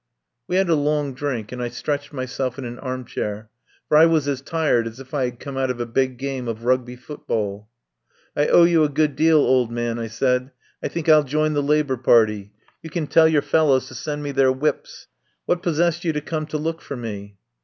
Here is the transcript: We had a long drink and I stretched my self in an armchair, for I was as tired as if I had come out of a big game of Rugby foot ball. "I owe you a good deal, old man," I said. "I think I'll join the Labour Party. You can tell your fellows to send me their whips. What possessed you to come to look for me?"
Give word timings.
We 0.47 0.55
had 0.55 0.67
a 0.67 0.73
long 0.73 1.13
drink 1.13 1.51
and 1.51 1.61
I 1.61 1.67
stretched 1.69 2.11
my 2.11 2.25
self 2.25 2.57
in 2.57 2.65
an 2.65 2.79
armchair, 2.79 3.51
for 3.87 3.97
I 3.97 4.07
was 4.07 4.27
as 4.27 4.41
tired 4.41 4.87
as 4.87 4.99
if 4.99 5.13
I 5.13 5.25
had 5.25 5.39
come 5.39 5.57
out 5.57 5.69
of 5.69 5.79
a 5.79 5.85
big 5.85 6.17
game 6.17 6.47
of 6.47 6.65
Rugby 6.65 6.95
foot 6.95 7.27
ball. 7.27 7.67
"I 8.35 8.47
owe 8.47 8.63
you 8.63 8.83
a 8.83 8.89
good 8.89 9.15
deal, 9.15 9.37
old 9.37 9.71
man," 9.71 9.99
I 9.99 10.07
said. 10.07 10.49
"I 10.81 10.87
think 10.87 11.07
I'll 11.07 11.23
join 11.23 11.53
the 11.53 11.61
Labour 11.61 11.97
Party. 11.97 12.51
You 12.81 12.89
can 12.89 13.05
tell 13.05 13.27
your 13.27 13.43
fellows 13.43 13.87
to 13.89 13.93
send 13.93 14.23
me 14.23 14.31
their 14.31 14.51
whips. 14.51 15.05
What 15.45 15.61
possessed 15.61 16.03
you 16.03 16.13
to 16.13 16.21
come 16.21 16.47
to 16.47 16.57
look 16.57 16.81
for 16.81 16.97
me?" 16.97 17.37